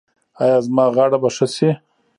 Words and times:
ایا 0.41 0.57
زما 0.65 0.85
غاړه 0.95 1.17
به 1.21 1.29
ښه 1.35 1.47
شي؟ 1.55 1.69